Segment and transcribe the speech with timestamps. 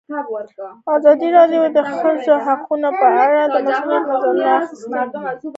[0.95, 4.97] ازادي راډیو د د ښځو حقونه په اړه د مسؤلینو نظرونه اخیستي.